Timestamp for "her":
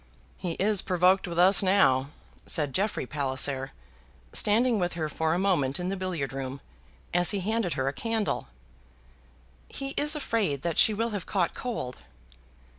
4.93-5.07, 7.73-7.87